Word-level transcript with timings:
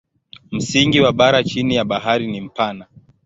Msingi 0.51 1.01
wa 1.01 1.13
bara 1.13 1.43
chini 1.43 1.75
ya 1.75 1.85
bahari 1.85 2.27
ni 2.27 2.41
mpana. 2.41 2.87